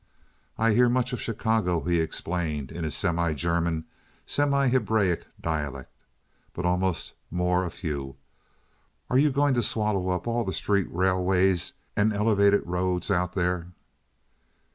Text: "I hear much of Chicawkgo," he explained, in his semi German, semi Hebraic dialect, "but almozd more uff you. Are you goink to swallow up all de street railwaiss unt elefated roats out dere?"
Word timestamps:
"I 0.57 0.73
hear 0.73 0.89
much 0.89 1.13
of 1.13 1.19
Chicawkgo," 1.19 1.81
he 1.87 1.99
explained, 2.01 2.71
in 2.71 2.83
his 2.83 2.97
semi 2.97 3.35
German, 3.35 3.85
semi 4.25 4.67
Hebraic 4.67 5.27
dialect, 5.39 5.93
"but 6.53 6.65
almozd 6.65 7.11
more 7.29 7.63
uff 7.63 7.83
you. 7.83 8.15
Are 9.11 9.19
you 9.19 9.29
goink 9.29 9.53
to 9.53 9.61
swallow 9.61 10.09
up 10.09 10.25
all 10.25 10.43
de 10.43 10.53
street 10.53 10.87
railwaiss 10.89 11.73
unt 11.95 12.13
elefated 12.13 12.63
roats 12.65 13.11
out 13.13 13.33
dere?" 13.33 13.67